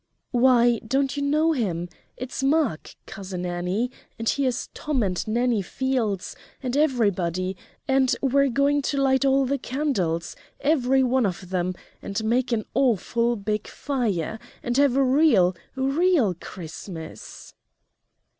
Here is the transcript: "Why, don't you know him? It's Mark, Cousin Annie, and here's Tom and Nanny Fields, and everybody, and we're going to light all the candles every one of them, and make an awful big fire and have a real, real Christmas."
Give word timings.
"Why, 0.31 0.79
don't 0.83 1.15
you 1.15 1.21
know 1.21 1.51
him? 1.51 1.87
It's 2.17 2.41
Mark, 2.41 2.95
Cousin 3.05 3.45
Annie, 3.45 3.91
and 4.17 4.27
here's 4.27 4.67
Tom 4.73 5.03
and 5.03 5.27
Nanny 5.27 5.61
Fields, 5.61 6.35
and 6.63 6.75
everybody, 6.75 7.55
and 7.87 8.15
we're 8.19 8.49
going 8.49 8.81
to 8.81 8.97
light 8.99 9.25
all 9.25 9.45
the 9.45 9.59
candles 9.59 10.35
every 10.59 11.03
one 11.03 11.27
of 11.27 11.51
them, 11.51 11.75
and 12.01 12.23
make 12.25 12.51
an 12.51 12.65
awful 12.73 13.35
big 13.35 13.67
fire 13.67 14.39
and 14.63 14.75
have 14.77 14.95
a 14.95 15.03
real, 15.03 15.55
real 15.75 16.33
Christmas." 16.33 17.53